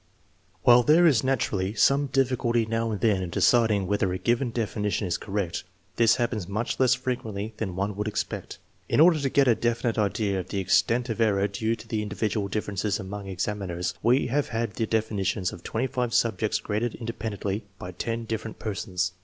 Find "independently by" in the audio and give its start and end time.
16.95-17.91